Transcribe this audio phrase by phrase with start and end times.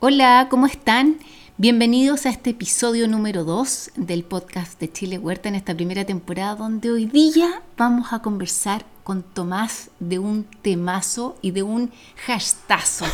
[0.00, 1.16] Hola, ¿cómo están?
[1.56, 6.54] Bienvenidos a este episodio número 2 del podcast de Chile Huerta en esta primera temporada
[6.54, 11.90] donde hoy día vamos a conversar con Tomás de un temazo y de un
[12.26, 13.06] hashtazo,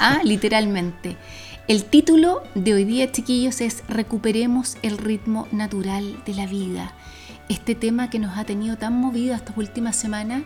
[0.00, 0.18] ¿ah?
[0.24, 1.16] literalmente.
[1.68, 6.92] El título de hoy día, chiquillos, es Recuperemos el ritmo natural de la vida.
[7.48, 10.42] Este tema que nos ha tenido tan movido estas últimas semanas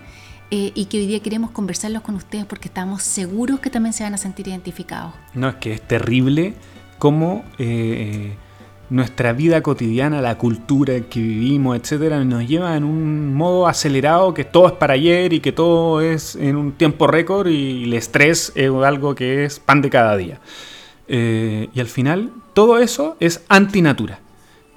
[0.51, 4.05] eh, y que hoy día queremos conversarlos con ustedes porque estamos seguros que también se
[4.05, 5.13] van a sentir identificados.
[5.35, 6.55] No, es que es terrible
[6.99, 8.37] cómo eh,
[8.89, 14.45] nuestra vida cotidiana, la cultura que vivimos, etcétera, nos lleva en un modo acelerado que
[14.45, 18.53] todo es para ayer y que todo es en un tiempo récord y el estrés
[18.55, 20.41] es algo que es pan de cada día.
[21.09, 24.21] Eh, y al final, todo eso es antinatura.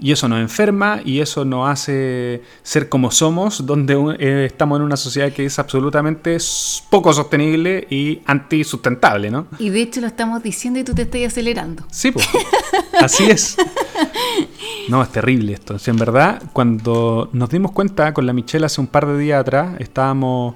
[0.02, 4.84] Y eso nos enferma y eso nos hace ser como somos, donde eh, estamos en
[4.84, 6.38] una sociedad que es absolutamente
[6.90, 9.48] poco sostenible y antisustentable, ¿no?
[9.60, 11.84] Y de hecho lo estamos diciendo y tú te estás acelerando.
[11.92, 12.28] Sí, pues.
[13.00, 13.58] así es.
[14.88, 15.76] No, es terrible esto.
[15.86, 19.76] en verdad, cuando nos dimos cuenta con la Michelle hace un par de días atrás,
[19.80, 20.56] estábamos,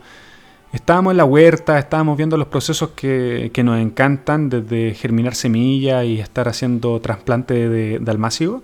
[0.72, 6.06] estábamos en la huerta, estábamos viendo los procesos que, que nos encantan, desde germinar semillas
[6.06, 8.64] y estar haciendo trasplante de, de almácigo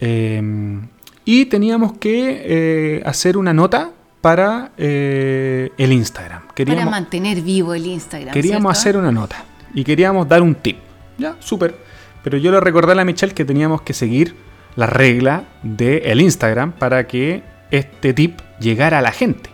[0.00, 0.88] Em,
[1.24, 6.48] y teníamos que eh, hacer una nota para eh, el Instagram.
[6.54, 8.32] Queríamos, para mantener vivo el Instagram.
[8.32, 10.78] Queríamos hacer una nota y queríamos dar un tip.
[11.18, 11.76] Ya, súper.
[12.22, 14.34] Pero yo le recordé a la Michelle que teníamos que seguir
[14.74, 19.50] la regla del Instagram para que este tip llegara a la gente.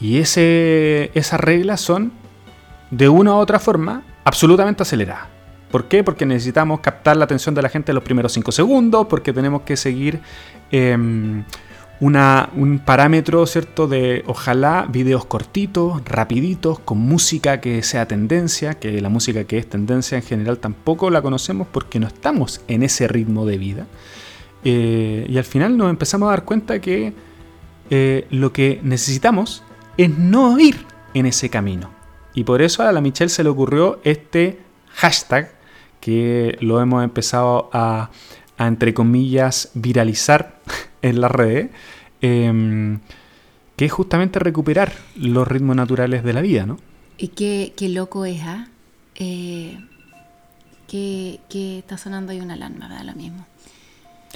[0.00, 2.12] Y ese, esas reglas son,
[2.90, 5.35] de una u otra forma, absolutamente aceleradas.
[5.76, 6.02] ¿Por qué?
[6.02, 9.60] Porque necesitamos captar la atención de la gente en los primeros 5 segundos, porque tenemos
[9.60, 10.20] que seguir
[10.70, 11.44] em,
[12.00, 13.86] un parámetro, ¿cierto?
[13.86, 19.68] De ojalá videos cortitos, rapiditos, con música que sea tendencia, que la música que es
[19.68, 23.86] tendencia en general tampoco la conocemos porque no estamos en ese ritmo de vida.
[24.64, 27.12] Eh, y al final nos empezamos a dar cuenta que
[27.90, 29.62] eh, lo que necesitamos
[29.98, 31.90] es no ir en ese camino.
[32.32, 34.58] Y por eso a la Michelle se le ocurrió este
[34.94, 35.55] hashtag
[36.06, 38.10] que lo hemos empezado a,
[38.60, 40.54] entre comillas, viralizar
[41.02, 41.70] en las redes,
[42.20, 43.00] em,
[43.74, 46.78] que es justamente recuperar los ritmos naturales de la vida, ¿no?
[47.18, 48.68] Y qué, loco es, ¿ah?
[49.16, 49.80] ¿eh?
[50.86, 51.40] que,
[51.80, 53.04] está sonando ahí una alarma, ¿verdad?
[53.04, 53.44] Lo mismo.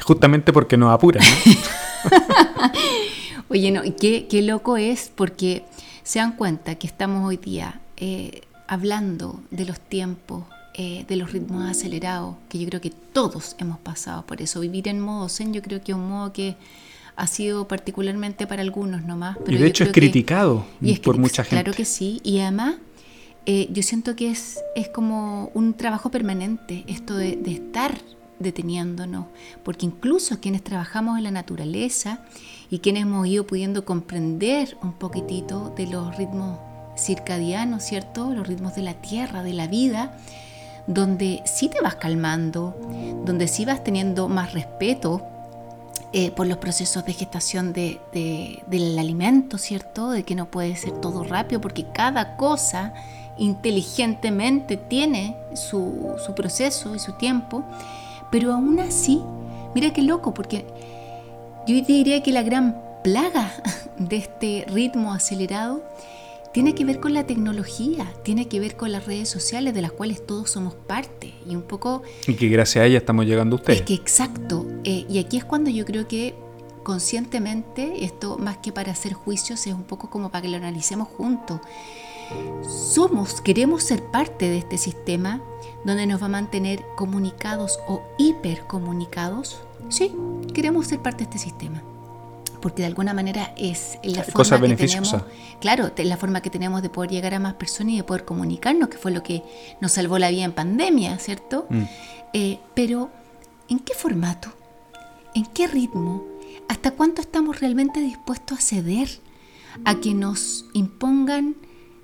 [0.02, 2.10] Justamente porque nos apura, ¿no?
[3.48, 5.62] Oye, no, qué, qué loco es porque
[6.02, 10.46] se dan cuenta que estamos hoy día eh, hablando de los tiempos
[10.82, 14.60] eh, de los ritmos acelerados, que yo creo que todos hemos pasado por eso.
[14.60, 16.56] Vivir en modo zen yo creo que es un modo que
[17.16, 19.36] ha sido particularmente para algunos nomás.
[19.44, 20.64] Pero y de hecho es criticado
[21.04, 21.64] por mucha gente.
[21.64, 22.76] Claro que sí, y además
[23.44, 27.98] eh, yo siento que es, es como un trabajo permanente esto de, de estar
[28.38, 29.26] deteniéndonos,
[29.62, 32.24] porque incluso quienes trabajamos en la naturaleza
[32.70, 36.58] y quienes hemos ido pudiendo comprender un poquitito de los ritmos
[36.96, 38.32] circadianos, ¿cierto?
[38.32, 40.16] Los ritmos de la tierra, de la vida,
[40.90, 42.76] donde sí te vas calmando,
[43.24, 45.22] donde sí vas teniendo más respeto
[46.12, 48.00] eh, por los procesos de gestación de,
[48.66, 50.10] del alimento, ¿cierto?
[50.10, 52.92] De que no puede ser todo rápido, porque cada cosa
[53.38, 57.62] inteligentemente tiene su, su proceso y su tiempo,
[58.32, 59.22] pero aún así,
[59.76, 60.66] mira qué loco, porque
[61.68, 63.52] yo diría que la gran plaga
[63.96, 65.84] de este ritmo acelerado
[66.52, 69.92] tiene que ver con la tecnología, tiene que ver con las redes sociales de las
[69.92, 72.02] cuales todos somos parte y un poco...
[72.26, 73.80] Y que gracias a ella estamos llegando a ustedes.
[73.80, 74.66] Es que exacto.
[74.84, 76.34] Eh, y aquí es cuando yo creo que
[76.82, 81.08] conscientemente, esto más que para hacer juicios, es un poco como para que lo analicemos
[81.08, 81.60] juntos.
[82.62, 85.40] Somos, queremos ser parte de este sistema
[85.84, 89.60] donde nos va a mantener comunicados o hipercomunicados.
[89.88, 90.12] Sí,
[90.52, 91.82] queremos ser parte de este sistema
[92.60, 95.16] porque de alguna manera es la forma que tenemos,
[95.60, 98.24] claro, es la forma que tenemos de poder llegar a más personas y de poder
[98.24, 99.42] comunicarnos, que fue lo que
[99.80, 101.66] nos salvó la vida en pandemia, ¿cierto?
[101.70, 101.82] Mm.
[102.32, 103.10] Eh, pero,
[103.68, 104.52] ¿en qué formato?
[105.34, 106.24] ¿En qué ritmo?
[106.68, 109.08] ¿Hasta cuánto estamos realmente dispuestos a ceder
[109.84, 111.56] a que nos impongan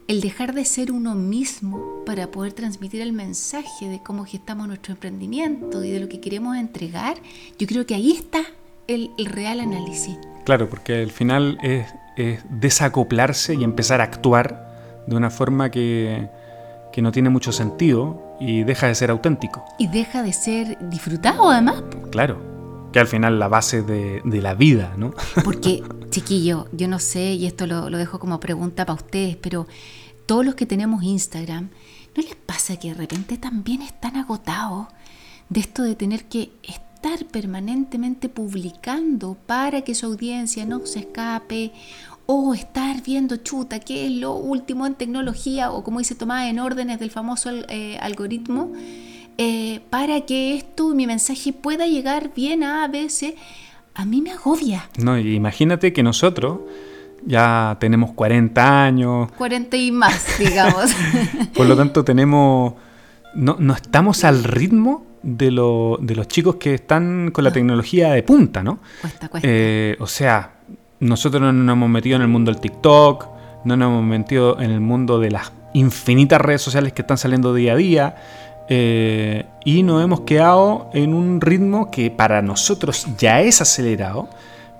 [0.09, 4.93] el dejar de ser uno mismo para poder transmitir el mensaje de cómo gestamos nuestro
[4.95, 7.21] emprendimiento y de lo que queremos entregar?
[7.59, 8.43] Yo creo que ahí está
[8.87, 10.17] el real análisis.
[10.47, 11.87] Claro, porque al final es,
[12.49, 16.31] desacoplarse y empezar a actuar de una forma que,
[16.97, 19.63] no tiene mucho sentido y deja de ser auténtico.
[19.79, 21.83] Y deja de ser disfrutado además.
[22.11, 25.13] Claro, que al final la base de, la vida, ¿no?
[25.45, 29.67] Porque, chiquillo, yo no sé, y esto lo, lo dejo como pregunta para ustedes, pero
[30.25, 31.69] todos los que tenemos Instagram,
[32.17, 34.87] ¿no les pasa que de repente también están agotados
[35.51, 36.86] de esto de tener que estar
[37.31, 41.73] permanentemente publicando para que su audiencia no se escape
[42.27, 46.59] o estar viendo chuta, qué es lo último en tecnología o como dice Tomás, en
[46.59, 48.73] órdenes del famoso eh, algoritmo,
[49.39, 53.35] eh, para que esto, mi mensaje pueda llegar bien a veces,
[53.95, 54.91] a mí me agobia.
[54.99, 56.61] No, imagínate que nosotros
[57.25, 59.31] ya tenemos 40 años.
[59.33, 60.91] 40 y más, digamos.
[61.55, 62.75] Por lo tanto, tenemos.
[63.35, 68.13] No, no estamos al ritmo de, lo, de, los chicos que están con la tecnología
[68.13, 68.79] de punta, ¿no?
[69.01, 69.49] Cuesta, cuesta.
[69.51, 70.53] Eh, o sea,
[71.01, 73.27] nosotros no nos hemos metido en el mundo del TikTok,
[73.65, 77.53] no nos hemos metido en el mundo de las infinitas redes sociales que están saliendo
[77.55, 78.17] día a día.
[78.69, 84.29] Eh, y nos hemos quedado en un ritmo que para nosotros ya es acelerado,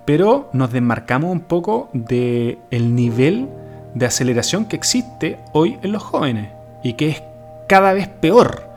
[0.05, 3.49] pero nos desmarcamos un poco del el nivel
[3.95, 6.51] de aceleración que existe hoy en los jóvenes
[6.83, 7.23] y que es
[7.69, 8.69] cada vez peor.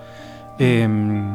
[0.59, 1.33] Em,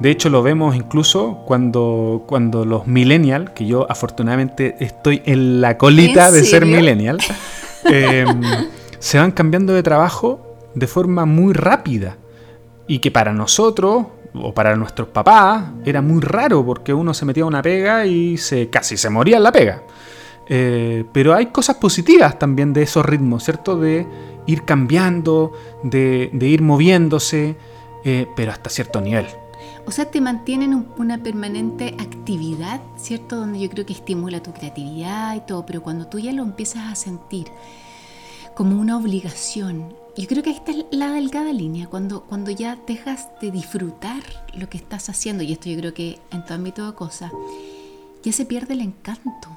[0.00, 5.78] de hecho, lo vemos incluso cuando, cuando los millennials, que yo afortunadamente estoy en la
[5.78, 7.18] colita de ser millennial,
[7.84, 8.42] em,
[8.98, 12.16] se van cambiando de trabajo de forma muy rápida.
[12.86, 17.44] Y que para nosotros, o para nuestros papás, era muy raro porque uno se metía
[17.44, 19.82] a una pega y se, casi se moría en la pega.
[20.48, 23.78] Eh, pero hay cosas positivas también de esos ritmos, ¿cierto?
[23.78, 24.06] De
[24.46, 25.52] ir cambiando,
[25.82, 27.56] de, ir moviéndose,
[28.04, 29.26] eh, pero hasta cierto nivel.
[29.86, 33.36] O sea, te mantienen una permanente actividad, ¿cierto?
[33.36, 36.90] Donde yo creo que estimula tu creatividad y todo, pero cuando tú ya lo empiezas
[36.90, 37.48] a sentir
[38.54, 43.28] como una obligación, yo creo que ahí está la delgada línea, cuando, cuando ya dejas
[43.42, 44.22] de disfrutar
[44.54, 47.32] lo que estás haciendo, y esto yo creo que en todo ámbito de cosas,
[48.22, 49.48] ya se pierde el encanto.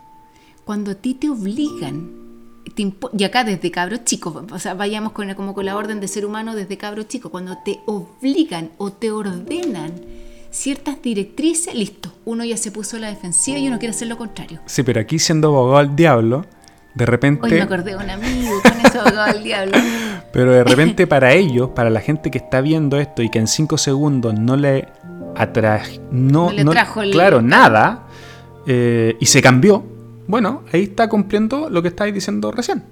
[0.66, 2.27] Cuando a ti te obligan
[2.76, 6.26] y acá desde cabros chicos, o sea, vayamos con, como con la orden de ser
[6.26, 9.94] humano desde cabros chicos, cuando te obligan o te ordenan
[10.50, 14.18] ciertas directrices, listo, uno ya se puso a la defensiva y uno quiere hacer lo
[14.18, 14.60] contrario.
[14.66, 16.46] Sí, pero aquí siendo abogado al diablo,
[16.96, 17.46] de repente...
[17.46, 19.78] Hoy me acordé de un amigo con eso abogado al diablo.
[20.34, 23.48] Pero de repente para ellos, para la gente que está viendo esto y que en
[23.48, 24.88] cinco segundos no le
[25.36, 28.08] atrajo, no, le trajo claro, nada,
[28.68, 29.84] eh, y se cambió,
[30.28, 32.84] bueno, ahí está cumpliendo lo que estáis diciendo recién.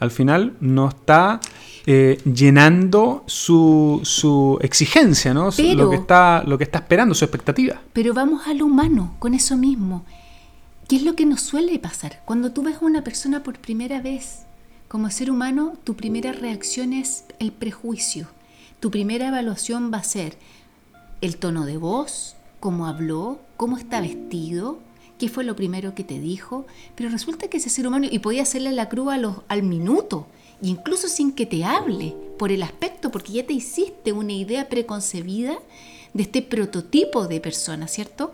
[0.00, 1.40] Al final no está
[1.86, 5.50] eh, llenando su, su, exigencia, ¿no?
[5.74, 7.80] lo, que está, lo que está esperando, su expectativa.
[7.92, 10.04] Pero vamos a lo humano, con eso mismo.
[10.88, 12.22] ¿Qué es lo que nos suele pasar?
[12.24, 14.40] Cuando tú ves a una persona por primera vez,
[14.88, 18.28] como ser humano, tu primera reacción es el prejuicio.
[18.80, 20.36] Tu primera evaluación va a ser
[21.20, 24.78] el tono de voz, cómo habló, cómo está vestido,
[25.18, 28.42] qué fue lo primero que te dijo, pero resulta que ese ser humano, y podía
[28.42, 29.12] hacerle la cruz
[29.48, 30.26] al minuto,
[30.62, 35.58] incluso sin que te hable, por el aspecto, porque ya te hiciste una idea preconcebida
[36.12, 38.32] de este prototipo de persona, ¿cierto?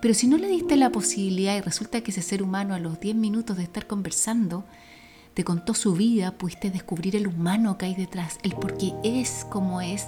[0.00, 3.00] Pero si no le diste la posibilidad y resulta que ese ser humano a los
[3.00, 4.64] 10 minutos de estar conversando,
[5.34, 9.46] te contó su vida, pudiste descubrir el humano que hay detrás, el por qué es
[9.50, 10.06] como es,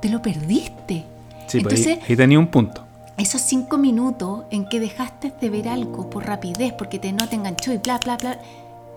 [0.00, 1.04] te lo perdiste.
[1.48, 5.68] Sí, pues Entonces, ahí tenía un punto esos cinco minutos en que dejaste de ver
[5.68, 8.38] algo por rapidez, porque te, no te enganchó y bla, bla, bla.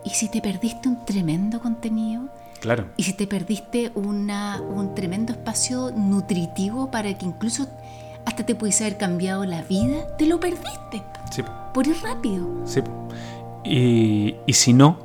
[0.04, 2.24] ¿Y si te perdiste un tremendo contenido?
[2.60, 2.86] Claro.
[2.98, 7.68] ¿Y si te perdiste una, un tremendo espacio nutritivo para que incluso
[8.26, 10.16] hasta te pudiese haber cambiado la vida?
[10.18, 11.04] Te lo perdiste.
[11.32, 11.44] Sí.
[11.74, 12.48] Por ir rápido.
[12.66, 12.82] Sí.
[13.64, 15.00] Y, y si no,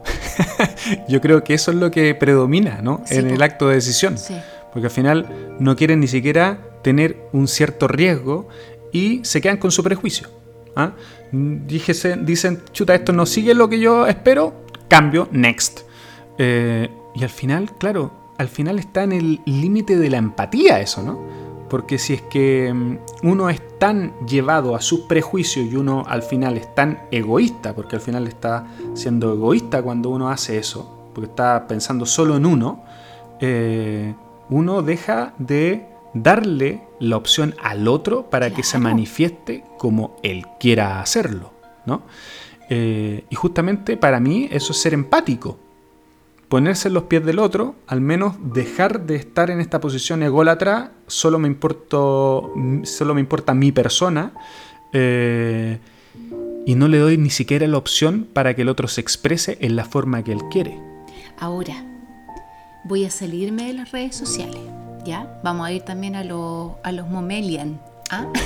[1.08, 3.02] yo creo que eso es lo que predomina ¿no?
[3.08, 4.18] en el acto de decisión.
[4.18, 4.36] Sí.
[4.72, 8.48] Porque al final no quieren ni siquiera tener un cierto riesgo
[8.92, 10.28] y se quedan con su prejuicio.
[10.76, 10.92] ¿ah?
[11.32, 15.80] dicen, chuta, esto no sigue lo que yo espero, cambio, next.
[16.38, 21.02] Eh, y al final, claro, al final está en el límite de la empatía eso,
[21.02, 21.20] ¿no?
[21.68, 26.22] Porque si es que mm, uno es tan llevado a sus prejuicios y uno al
[26.22, 31.30] final es tan egoísta, porque al final está siendo egoísta cuando uno hace eso, porque
[31.30, 32.82] está pensando solo en uno,
[33.40, 34.14] eh,
[34.48, 41.00] uno deja de darle la opción al otro para que se manifieste como él quiera
[41.00, 41.52] hacerlo,
[41.86, 42.02] ¿no?
[42.68, 45.58] Eh, y justamente para mí eso es ser empático.
[46.48, 50.92] Ponerse en los pies del otro, al menos dejar de estar en esta posición ególatra,
[51.06, 52.52] solo me, importo,
[52.82, 54.32] solo me importa mi persona,
[54.92, 55.78] eh,
[56.66, 59.76] y no le doy ni siquiera la opción para que el otro se exprese en
[59.76, 60.76] la forma que él quiere.
[61.38, 61.84] Ahora,
[62.84, 65.40] voy a salirme de las redes sociales ¿ya?
[65.42, 67.80] Vamos a ir también a, los a los momelian.
[68.10, 68.26] ¿ah?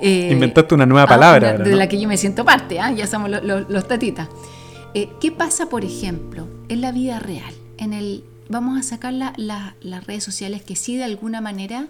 [0.00, 1.58] Eh, Inventaste una nueva palabra.
[1.58, 2.92] de la que yo me siento parte, ¿ah?
[2.92, 4.28] ya somos los tatitas.
[4.94, 10.06] Eh, ¿Qué pasa, por ejemplo, en la vida real, en el vamos a sacar las
[10.06, 11.86] redes sociales que sí de alguna manera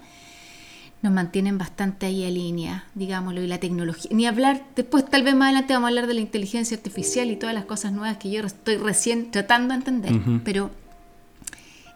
[1.02, 4.11] nos mantienen bastante ahí en línea, digámoslo, y la tecnología.
[4.12, 7.37] Ni hablar, después tal vez más adelante vamos a hablar de la inteligencia artificial y
[7.37, 10.12] todas las cosas nuevas que yo estoy recién tratando de entender,
[10.44, 10.70] pero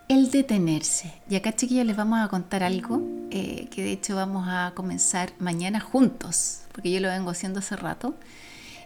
[0.08, 1.12] el detenerse.
[1.28, 5.32] Y acá chiquillos les vamos a contar algo eh, que de hecho vamos a comenzar
[5.38, 8.14] mañana juntos, porque yo lo vengo haciendo hace rato,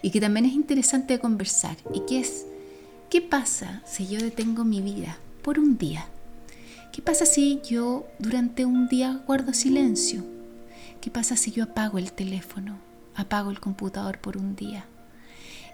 [0.02, 2.46] y que también es interesante de conversar, y que es,
[3.10, 6.06] ¿qué pasa si yo detengo mi vida por un día?
[6.92, 10.24] ¿Qué pasa si yo durante un día guardo silencio?
[11.00, 12.78] ¿Qué pasa si yo apago el teléfono,
[13.16, 14.86] apago el computador por un día?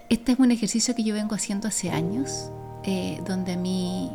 [0.09, 2.49] Este es un ejercicio que yo vengo haciendo hace años,
[2.83, 4.11] eh, donde a mí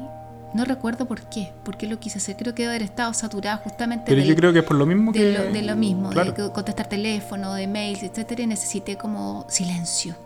[0.54, 2.36] no recuerdo por qué, por qué lo quise hacer.
[2.36, 4.04] Creo que debe haber estado saturada justamente.
[4.06, 5.22] Pero yo creo que es por lo mismo que.
[5.24, 10.16] De lo, mismo, de contestar teléfono, de mails, etcétera, y necesité como silencio.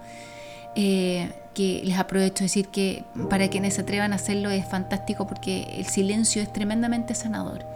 [0.75, 5.27] Eh, que les aprovecho de decir que para quienes se atrevan a hacerlo es fantástico
[5.27, 7.67] porque el silencio es tremendamente sanador.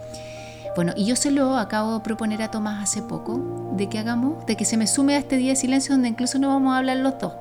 [0.75, 4.45] Bueno, y yo se lo acabo de proponer a Tomás hace poco, de que hagamos,
[4.45, 6.77] de que se me sume a este día de silencio donde incluso no vamos a
[6.77, 7.33] hablar los dos,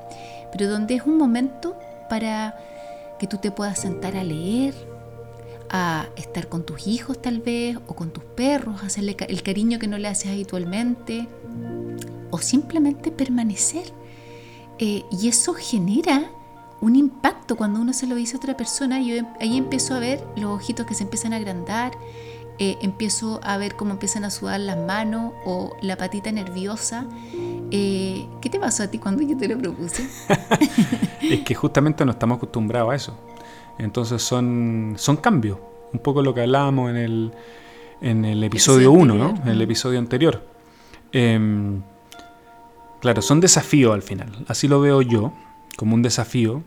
[0.52, 2.56] pero donde es un momento para
[3.18, 4.74] que tú te puedas sentar a leer,
[5.70, 9.88] a estar con tus hijos tal vez, o con tus perros, hacerle el cariño que
[9.88, 11.28] no le haces habitualmente,
[12.30, 13.92] o simplemente permanecer
[14.78, 16.30] eh, y eso genera
[16.80, 19.00] un impacto cuando uno se lo dice a otra persona.
[19.00, 21.92] Yo em, ahí empiezo a ver los ojitos que se empiezan a agrandar,
[22.58, 27.06] eh, empiezo a ver cómo empiezan a sudar las manos o la patita nerviosa.
[27.70, 30.06] Eh, ¿Qué te pasó a ti cuando yo te lo propuse?
[31.22, 33.18] es que justamente no estamos acostumbrados a eso.
[33.78, 35.58] Entonces son, son cambios.
[35.92, 37.32] Un poco lo que hablábamos en el,
[38.00, 39.34] en el episodio 1, ¿no?
[39.42, 40.42] En el episodio anterior.
[41.12, 41.80] Em,
[43.00, 44.44] Claro, son desafíos al final.
[44.48, 45.32] Así lo veo yo,
[45.76, 46.62] como un desafío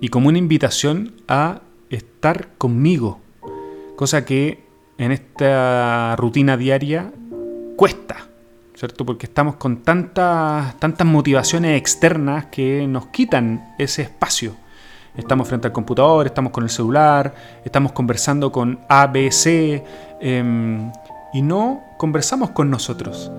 [0.00, 1.60] y como una invitación a
[1.90, 3.20] estar conmigo.
[3.96, 4.64] Cosa que
[4.98, 7.12] en esta rutina diaria
[7.76, 8.28] cuesta,
[8.74, 9.04] ¿cierto?
[9.04, 14.54] Porque estamos con tantas, tantas motivaciones externas que nos quitan ese espacio.
[15.16, 19.82] Estamos frente al computador, estamos con el celular, estamos conversando con ABC
[20.20, 20.90] em,
[21.34, 23.30] y no conversamos con nosotros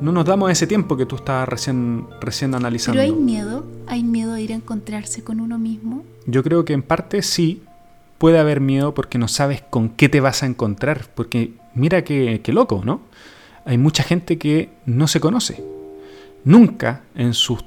[0.00, 3.00] no nos damos ese tiempo que tú estabas recién, recién analizando.
[3.00, 6.04] Pero hay miedo, hay miedo a ir a encontrarse con uno mismo.
[6.26, 7.62] Yo creo que en parte sí
[8.18, 11.06] puede haber miedo porque no sabes con qué te vas a encontrar.
[11.14, 13.00] Porque mira qué, loco, ¿no?
[13.64, 15.64] Hay mucha gente que no se conoce.
[16.44, 17.64] Nunca en sus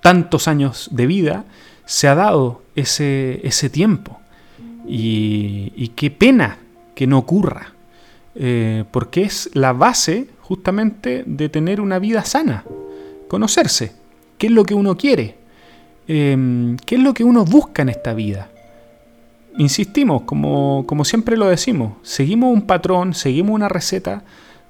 [0.00, 1.44] tantos años de vida
[1.86, 4.20] se ha dado ese, ese tiempo.
[4.86, 6.58] Y, qué pena
[6.94, 7.72] que no ocurra.
[8.34, 12.64] Eh, porque es la base justamente de tener una vida sana,
[13.28, 13.94] conocerse,
[14.36, 15.36] qué es lo que uno quiere,
[16.06, 18.50] em, qué es lo que uno busca en esta vida.
[19.56, 24.22] Insistimos, como, como siempre lo decimos, seguimos un patrón, seguimos una receta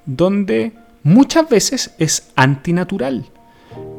[0.05, 0.71] donde
[1.03, 3.25] muchas veces es antinatural.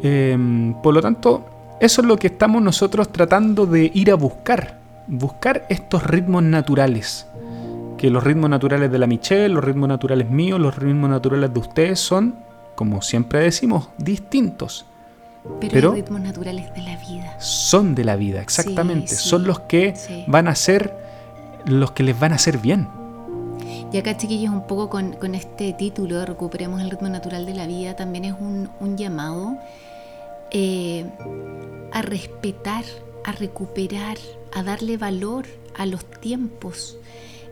[0.02, 4.78] Em, por lo tanto, eso es lo que estamos nosotros tratando de ir a buscar,
[5.06, 7.26] buscar estos ritmos naturales
[7.98, 11.58] que los ritmos naturales de la Michelle, los ritmos naturales míos, los ritmos naturales de
[11.58, 12.36] ustedes son,
[12.76, 14.86] como siempre decimos, distintos.
[15.60, 17.38] Pero, los ritmos naturales de la vida.
[17.40, 19.14] Son de la vida, exactamente.
[19.14, 19.94] son los que
[20.26, 20.96] van a ser
[21.66, 22.88] los que les van a hacer bien.
[23.92, 27.96] Y acá, chiquillos, un poco con, este título, Recuperemos el ritmo natural de la vida,
[27.96, 29.56] también es un, llamado
[30.50, 31.10] eh,
[31.92, 32.84] a respetar,
[33.24, 34.18] a recuperar,
[34.52, 36.98] a darle valor a los tiempos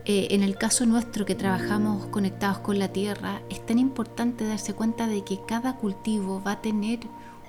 [0.09, 4.73] eh, en el caso nuestro que trabajamos conectados con la tierra, es tan importante darse
[4.73, 7.01] cuenta de que cada cultivo va a tener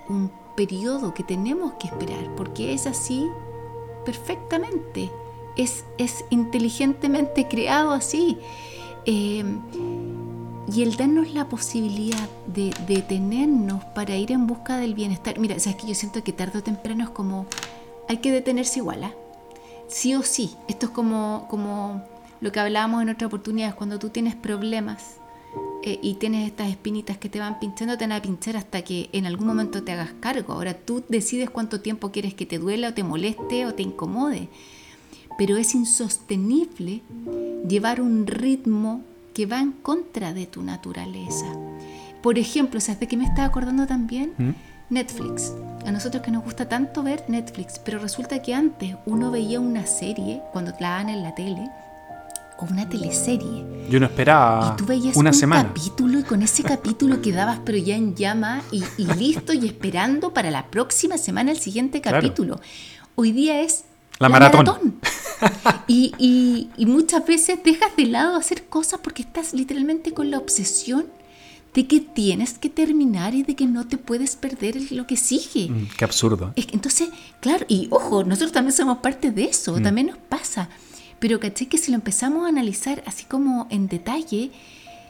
[0.10, 3.27] un periodo que tenemos que esperar, porque es así
[4.06, 5.12] perfectamente,
[5.56, 8.39] es, es inteligentemente creado así.
[9.06, 9.46] Eh,
[10.72, 15.40] y el darnos la posibilidad de detenernos para ir en busca del bienestar.
[15.40, 17.46] Mira, sabes que yo siento que tarde o temprano es como,
[18.10, 19.14] hay que detenerse igual, ¿ah?
[19.88, 20.56] Sí o sí.
[20.68, 22.04] Esto es como, como
[22.42, 25.16] lo que hablábamos en otra oportunidad, es cuando tú tienes problemas
[25.84, 29.10] eh, y tienes estas espinitas que te van pinchando, te van a pinchar hasta que
[29.14, 30.54] en algún momento te hagas cargo.
[30.54, 34.50] Ahora tú decides cuánto tiempo quieres que te duela o te moleste o te incomode.
[35.38, 37.04] Pero es insostenible
[37.68, 39.04] llevar un ritmo
[39.38, 41.46] que va en contra de tu naturaleza.
[42.24, 44.34] Por ejemplo, ¿sabes de qué me estaba acordando también?
[44.36, 44.50] ¿Mm?
[44.89, 45.53] Netflix.
[45.86, 49.86] A nosotros que nos gusta tanto ver Netflix, pero resulta que antes uno veía una
[49.86, 51.70] serie, cuando la dan en la tele,
[52.58, 53.63] o una teleserie.
[53.91, 57.77] Yo no esperaba y tú veías una un capítulo y con ese capítulo quedabas pero
[57.77, 58.82] ya en llama y,
[59.20, 62.60] listo y esperando para la próxima semana el siguiente capítulo.
[63.13, 63.84] Hoy día es
[64.17, 64.96] la, maratón.
[65.88, 70.38] Y, y- y muchas veces dejas de lado hacer cosas porque estás literalmente con la
[70.38, 71.06] obsesión
[71.74, 75.70] de que tienes que terminar y de que no te puedes perder lo que sigue.
[75.72, 76.51] Mm, Qué absurdo.
[76.56, 80.70] Es que entonces, claro, y ojo, nosotros también somos parte de eso, también nos pasa.
[81.20, 84.51] Pero caché que si lo empezamos a analizar así como en detalle,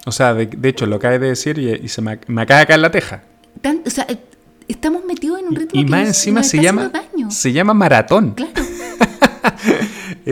[0.05, 2.59] O sea, de, de hecho, lo acabas de decir y, y se me, me acaba
[2.61, 3.23] de caer la teja.
[3.61, 4.17] tan- o sea, eh,
[4.67, 7.31] estamos metidos en un ritmo Y que más nos- encima nos se está llama, daño.
[7.31, 8.31] se llama maratón.
[8.35, 8.51] Claro,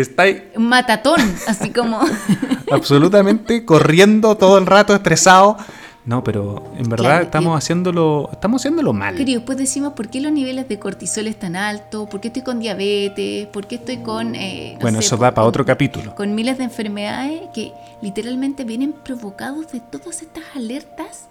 [0.01, 1.99] Está ahí matatón, así como...
[2.71, 5.57] absolutamente corriendo todo el rato, estresado.
[6.05, 9.15] No, pero en verdad Claro, estamos y- haciéndolo, estamos haciéndolo mal.
[9.17, 12.07] Pero después decimos, ¿por qué los niveles de cortisol están altos?
[12.09, 13.47] ¿Por qué estoy con diabetes?
[13.47, 14.35] ¿Por qué estoy con...
[14.35, 16.13] eh, no Bueno, sé, eso da para otro capítulo.
[16.13, 17.71] Con miles de enfermedades que
[18.03, 21.27] literalmente vienen provocados de todas estas alertas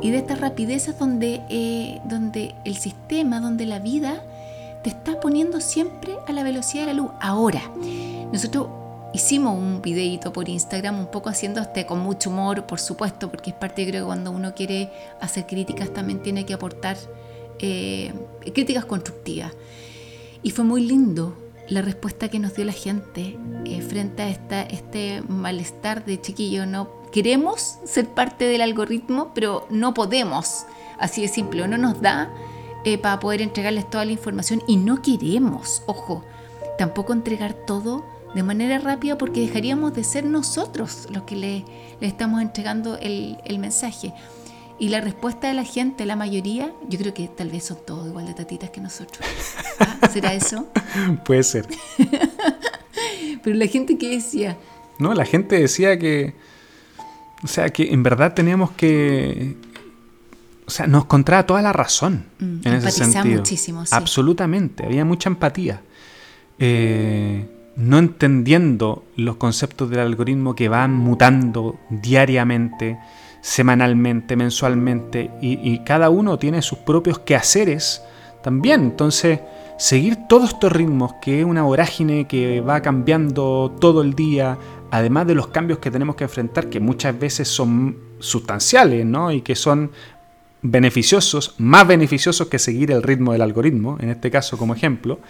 [0.00, 4.22] y de estas rapideces donde, eh, donde el sistema, donde la vida
[4.82, 7.10] te está poniendo siempre a la velocidad de la luz.
[7.20, 7.62] Ahora,
[8.32, 8.68] nosotros
[9.12, 13.50] hicimos un videito por Instagram un poco haciendo este con mucho humor, por supuesto, porque
[13.50, 16.96] es parte, creo que cuando uno quiere hacer críticas también tiene que aportar
[17.58, 18.12] eh,
[18.54, 19.52] críticas constructivas.
[20.42, 21.36] Y fue muy lindo
[21.68, 26.66] la respuesta que nos dio la gente eh, frente a esta, este malestar de chiquillo.
[26.66, 30.64] No queremos ser parte del algoritmo, pero no podemos.
[30.98, 32.32] Así de simple, no nos da
[32.84, 36.24] eh, para poder entregarles toda la información y no queremos, ojo,
[36.78, 38.04] tampoco entregar todo
[38.34, 41.64] de manera rápida porque dejaríamos de ser nosotros los que le,
[42.00, 44.14] le estamos entregando el, el mensaje.
[44.80, 48.06] Y la respuesta de la gente, la mayoría, yo creo que tal vez son todos
[48.06, 49.26] igual de tatitas que nosotros.
[49.80, 50.08] ¿Ah?
[50.12, 50.68] ¿Será eso?
[51.24, 51.66] Puede ser.
[53.42, 54.56] Pero la gente que decía,
[54.98, 56.34] No, la gente decía que.
[57.42, 59.56] O sea, que en verdad teníamos que.
[60.68, 63.36] O sea, nos encontraba toda la razón Mm, en ese empatizaba sentido.
[63.38, 63.94] muchísimo, sí.
[63.94, 65.80] Absolutamente, había mucha empatía.
[66.58, 67.46] Eh,
[67.76, 72.98] no entendiendo los conceptos del algoritmo que van mutando diariamente,
[73.40, 78.02] semanalmente, mensualmente, y, y cada uno tiene sus propios quehaceres
[78.42, 78.82] también.
[78.82, 79.40] Entonces,
[79.78, 84.58] seguir todos estos ritmos, que es una vorágine que va cambiando todo el día,
[84.90, 89.32] además de los cambios que tenemos que enfrentar, que muchas veces son sustanciales, ¿no?
[89.32, 89.90] Y que son
[90.62, 95.20] beneficiosos, más beneficiosos que seguir el ritmo del algoritmo, en este caso como ejemplo,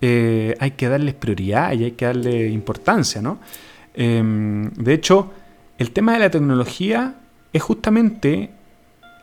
[0.00, 3.38] eh, hay que darles prioridad y hay que darle importancia, ¿no?
[3.94, 4.22] Eh,
[4.74, 5.32] de hecho,
[5.78, 7.16] el tema de la tecnología
[7.52, 8.50] es justamente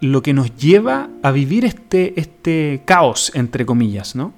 [0.02, 4.34] lo que nos lleva a vivir este, este caos, entre comillas, ¿no?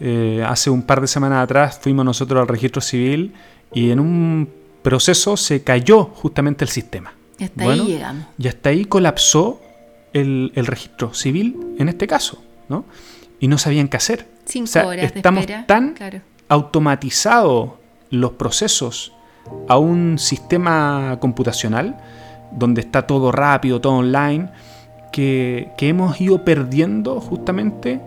[0.00, 3.32] Eh, hace un par de semanas atrás fuimos nosotros al registro civil
[3.72, 4.48] y en un
[4.82, 7.12] proceso se cayó justamente el sistema.
[7.38, 8.26] y hasta Bueno, ahí llegamos.
[8.38, 9.60] Y hasta ahí colapsó
[10.20, 12.84] el, el registro civil en este caso, ¿no?
[13.40, 14.26] Y no sabían qué hacer.
[14.44, 15.66] Cinco O sea, horas de estamos espera.
[15.66, 16.20] tan claro.
[16.48, 17.72] automatizados
[18.10, 19.12] los procesos
[19.68, 21.96] a un sistema computacional
[22.52, 24.50] donde está todo rápido, todo online,
[25.12, 28.00] que, que hemos ido perdiendo justamente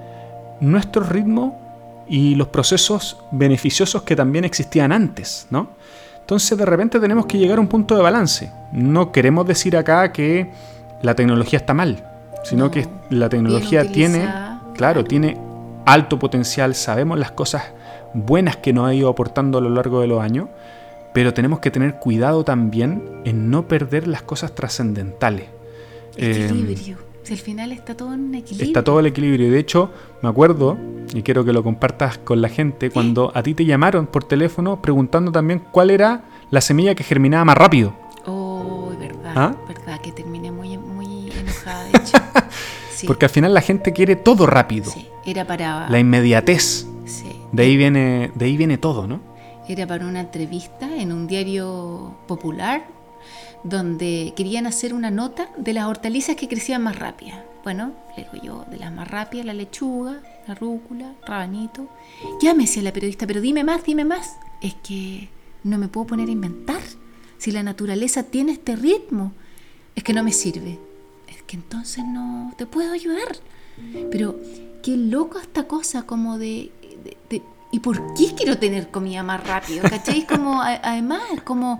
[0.62, 1.60] nuestro ritmo
[2.08, 5.70] y los procesos beneficiosos que también existían antes, ¿no?
[6.22, 8.52] Entonces de repente tenemos que llegar a un punto de balance.
[8.72, 10.52] No queremos decir acá que
[11.02, 12.04] la tecnología está mal,
[12.44, 15.04] sino No, que la tecnología tiene, claro, claro.
[15.04, 15.38] tiene
[15.86, 17.64] alto potencial, sabemos las cosas
[18.14, 20.48] buenas que nos ha ido aportando a lo largo de los años,
[21.14, 25.48] pero tenemos que tener cuidado también en no perder las cosas trascendentales.
[26.16, 26.98] Eh, Equilibrio.
[27.24, 28.68] si al final está todo en equilibrio.
[28.68, 29.48] Está todo el equilibrio.
[29.48, 30.78] Y de hecho, me acuerdo,
[31.14, 34.82] y quiero que lo compartas con la gente, cuando a ti te llamaron por teléfono
[34.82, 37.94] preguntando también cuál era la semilla que germinaba más rápido.
[38.26, 39.34] Oh, verdad.
[39.36, 39.56] ¿Ah?
[39.68, 40.29] Verdad que muy
[42.96, 44.92] Sí, Porque al final la gente quiere todo rápido.
[44.92, 45.90] sí, era para...
[45.90, 46.86] La inmediatez.
[47.06, 49.22] sí, De ahí viene, de ahí viene todo, ¿no?
[49.70, 52.86] Era para una entrevista en un diario popular
[53.64, 57.40] donde querían hacer una nota de las hortalizas que crecían más rápidas.
[57.64, 61.88] Bueno, le digo yo, de las más rápidas, la lechuga, la rúcula, rabanito.
[62.42, 64.36] Ya me decía la periodista, pero dime más, dime más.
[64.62, 65.30] Es que
[65.64, 66.82] no me puedo poner a inventar.
[67.38, 69.32] Si la naturaleza tiene este ritmo,
[69.96, 70.80] es que no me sirve.
[71.50, 73.36] Que entonces no te puedo ayudar.
[74.12, 74.36] Pero
[74.84, 76.72] qué loco esta cosa como de,
[77.72, 79.82] ¿Y por qué quiero tener comida más rápido?
[79.90, 80.28] ¿Cachai?
[80.28, 81.80] Como, además, como,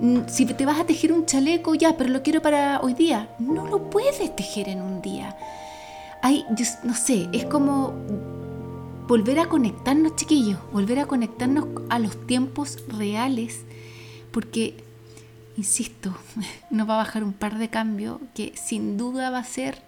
[0.00, 3.34] mm, si te vas a tejer un chaleco, ya, pero lo quiero para hoy día.
[3.40, 5.36] No lo puedes tejer en un día.
[6.22, 7.94] Hay, yo no sé, es como
[9.08, 13.62] volver a conectarnos, chiquillos, volver a conectarnos a los tiempos reales,
[14.30, 14.76] porque,
[15.58, 16.16] insisto,
[16.70, 19.86] nos va a bajar un par de cambios que sin duda va a ser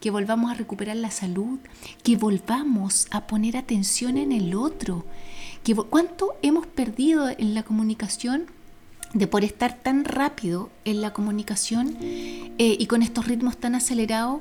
[0.00, 1.58] que volvamos a recuperar la salud,
[2.04, 5.04] que volvamos a poner atención en el otro,
[5.64, 8.46] Que, ¿Cuánto hemos perdido en la comunicación
[9.12, 14.40] de por estar tan rápido en la comunicación eh, y con estos ritmos tan acelerados?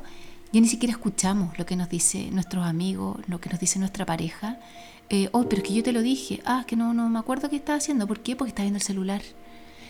[0.54, 4.06] Ya ni siquiera escuchamos lo que nos dice nuestros amigos, lo que nos dice nuestra
[4.06, 4.60] pareja.
[5.10, 6.42] Eh, oh, pero es que yo te lo dije.
[6.46, 8.08] Ah, que no, no me acuerdo qué estaba haciendo.
[8.08, 8.36] ¿Por qué?
[8.36, 9.22] Porque estaba viendo el celular.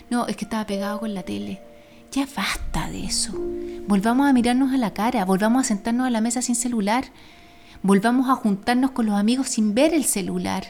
[0.09, 1.61] No, es que estaba pegado con la tele.
[2.11, 3.33] Ya basta de eso.
[3.87, 7.05] Volvamos a mirarnos a la cara, volvamos a sentarnos a la mesa sin celular,
[7.83, 10.65] volvamos a juntarnos con los amigos sin ver el celular,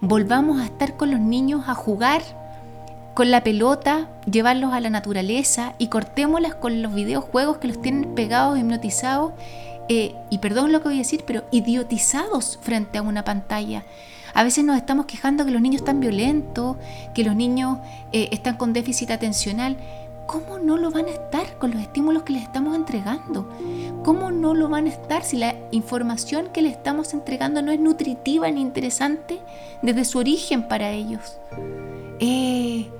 [0.00, 2.22] volvamos a estar con los niños a jugar
[3.14, 8.14] con la pelota, llevarlos a la naturaleza y cortémoslas con los videojuegos que los tienen
[8.14, 9.32] pegados, hipnotizados,
[9.88, 13.84] eh, y perdón lo que voy a decir, pero idiotizados frente a una pantalla.
[14.36, 16.76] A veces nos estamos quejando que los niños están violentos,
[17.14, 17.78] que los niños
[18.12, 19.78] eh, están con déficit atencional.
[20.26, 23.48] ¿Cómo no lo van a estar con los estímulos que les estamos entregando?
[24.04, 27.80] ¿Cómo no lo van a estar si la información que les estamos entregando no es
[27.80, 29.40] nutritiva ni interesante
[29.80, 31.38] desde su origen para ellos?
[32.20, 32.90] Eh,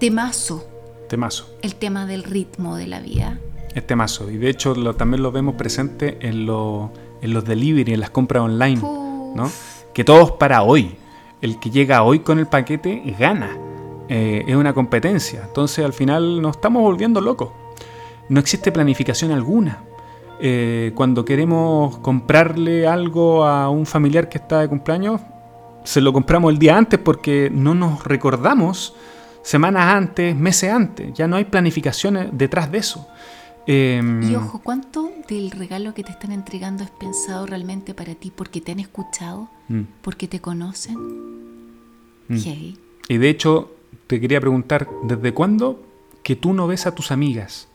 [0.00, 0.66] temazo.
[1.08, 1.46] Temazo.
[1.62, 3.38] El tema del ritmo de la vida.
[3.74, 4.30] Es temazo.
[4.30, 6.90] Y de hecho también lo vemos presente en, los
[7.22, 8.82] delivery, en las compras online.
[8.82, 9.50] ¿no?
[9.94, 10.96] Que todos para hoy.
[11.40, 13.56] El que llega hoy con el paquete gana.
[14.08, 15.42] Eh, es una competencia.
[15.44, 17.50] Entonces al final nos estamos volviendo locos.
[18.28, 19.84] No existe planificación alguna.
[20.40, 25.20] Eh, cuando queremos comprarle algo a un familiar que está de cumpleaños,
[25.84, 28.94] se lo compramos el día antes porque no nos recordamos
[29.42, 31.12] semanas antes, meses antes.
[31.14, 33.06] Ya no hay planificaciones detrás de eso.
[33.66, 38.32] Em, y ojo, ¿cuánto del regalo que te están entregando es pensado realmente para ti
[38.34, 39.82] porque te han escuchado, mm.
[40.02, 40.96] porque te conocen?
[42.28, 42.36] Mm.
[43.08, 43.72] Y de hecho,
[44.06, 45.80] te quería preguntar, ¿desde cuándo
[46.22, 47.68] que tú no ves a tus amigas?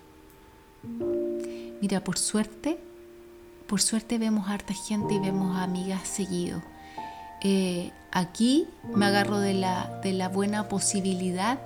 [1.81, 2.77] Mira, por suerte,
[3.67, 6.61] por suerte vemos a harta gente y vemos a amigas seguido.
[7.43, 11.59] Eh, aquí me agarro de la, de la buena posibilidad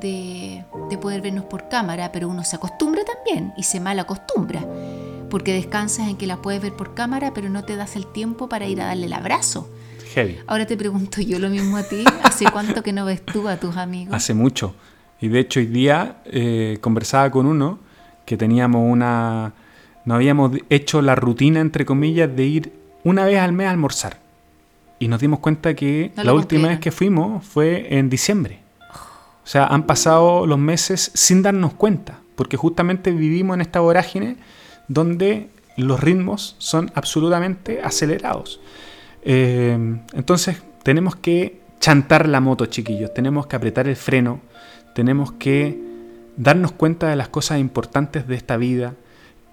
[0.00, 0.64] de,
[1.00, 4.64] poder vernos por cámara, pero uno se acostumbra también y se mal acostumbra,
[5.28, 8.48] porque descansas en que la puedes ver por cámara, pero no te das el tiempo
[8.48, 9.68] para ir a darle el abrazo.
[10.14, 10.38] Heavy.
[10.46, 13.56] Ahora te pregunto yo lo mismo a ti, ¿hace cuánto que no ves tú a
[13.56, 14.14] tus amigos?
[14.14, 14.74] Hace mucho.
[15.20, 17.78] Y de hecho hoy día eh, conversaba con uno
[18.24, 19.52] que teníamos una...
[20.04, 22.72] No habíamos hecho la rutina, entre comillas, de ir
[23.04, 24.18] una vez al mes a almorzar.
[24.98, 28.63] Y nos dimos cuenta que la última vez que fuimos fue en diciembre.
[29.44, 34.38] O sea, han pasado los meses sin darnos cuenta, porque justamente vivimos en esta vorágine
[34.88, 38.60] donde los ritmos son absolutamente acelerados.
[39.22, 39.76] Eh,
[40.14, 44.40] entonces, tenemos que chantar la moto, chiquillos, tenemos que apretar el freno,
[44.94, 45.78] tenemos que
[46.36, 48.94] darnos cuenta de las cosas importantes de esta vida,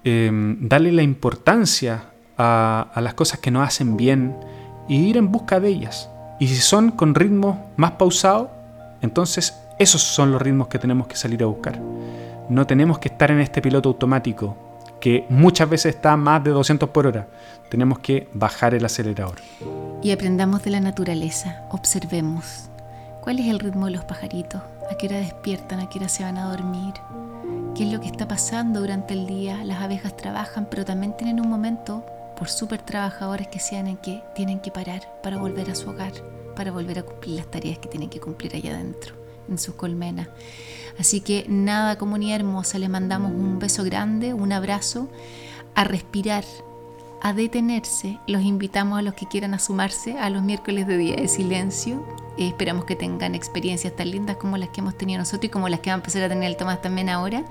[0.04, 4.34] eh, darle la importancia a, a las cosas que nos hacen bien,
[4.88, 6.08] y ir en busca de ellas.
[6.40, 8.48] Y si son con ritmos más pausados,
[9.00, 11.78] entonces esos son los ritmos que tenemos que salir a buscar.
[12.48, 14.56] No tenemos que estar en este piloto automático
[15.00, 17.26] que muchas veces está más de 200 por hora.
[17.68, 19.36] Tenemos que bajar el acelerador.
[20.00, 22.68] Y aprendamos de la naturaleza, observemos.
[23.20, 24.62] ¿Cuál es el ritmo de los pajaritos?
[24.90, 25.80] ¿A qué hora despiertan?
[25.80, 26.94] ¿A qué hora se van a dormir?
[27.74, 29.64] ¿Qué es lo que está pasando durante el día?
[29.64, 32.04] Las abejas trabajan, pero también tienen un momento
[32.36, 36.12] por súper trabajadores que sean en que tienen que parar para volver a su hogar,
[36.54, 39.14] para volver a cumplir las tareas que tienen que cumplir allá adentro,
[39.52, 40.28] en sus colmenas.
[40.98, 45.08] Así que nada, comunidad hermosa, les mandamos un beso grande, un abrazo,
[45.74, 46.44] a respirar,
[47.22, 48.18] a detenerse.
[48.26, 52.04] Los invitamos a los que quieran asumarse a los miércoles de día de silencio.
[52.36, 55.68] Eh, esperamos que tengan experiencias tan lindas como las que hemos tenido nosotros y como
[55.68, 57.44] las que va a empezar a tener el Tomás también ahora.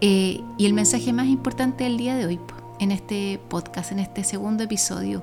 [0.00, 2.40] Eh, y el mensaje más importante del día de hoy,
[2.78, 5.22] en este podcast, en este segundo episodio,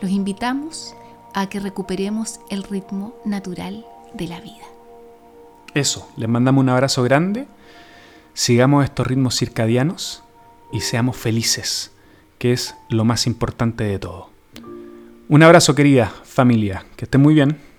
[0.00, 0.94] los invitamos
[1.34, 4.66] a que recuperemos el ritmo natural de la vida.
[5.74, 7.46] Eso, les mandamos un abrazo grande,
[8.34, 10.22] sigamos estos ritmos circadianos
[10.70, 11.92] y seamos felices,
[12.38, 14.30] que es lo más importante de todo.
[15.28, 17.71] Un abrazo querida familia, que estén muy bien.